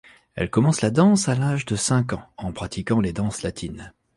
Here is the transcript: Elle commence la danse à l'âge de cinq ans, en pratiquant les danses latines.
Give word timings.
Elle 0.33 0.49
commence 0.49 0.81
la 0.81 0.89
danse 0.89 1.29
à 1.29 1.35
l'âge 1.35 1.63
de 1.67 1.75
cinq 1.75 2.13
ans, 2.13 2.27
en 2.37 2.51
pratiquant 2.51 2.99
les 3.01 3.13
danses 3.13 3.43
latines. 3.43 3.93